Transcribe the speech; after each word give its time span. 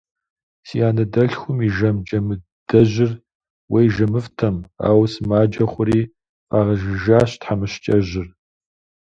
Си 0.67 0.77
анэдэлъхум 0.87 1.57
и 1.67 1.69
жэм 1.75 1.97
Джамыдэжьыр 2.05 3.11
уей 3.73 3.87
жэмыфӏтэм, 3.95 4.55
ауэ 4.87 5.05
сымаджэ 5.13 5.65
хъури 5.71 5.99
фӏагъэжыжащ 6.47 7.31
тхьэмыщкӏэжьыр. 7.41 8.27